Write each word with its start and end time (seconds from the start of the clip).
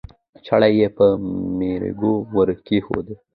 چړه 0.45 0.67
یې 0.77 0.87
په 0.97 1.05
ورمېږ 1.57 1.97
ورکېښوده 2.35 3.15